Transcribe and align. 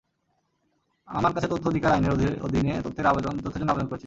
আমার 1.07 1.31
কাছে 1.33 1.47
তথ্য 1.47 1.65
অধিকার 1.67 1.91
আইনের 1.91 2.13
অধীনে 2.41 2.73
তথ্যের 2.85 3.05
জন্য 3.05 3.11
অবেদন 3.13 3.35
করেছিল। 3.37 3.99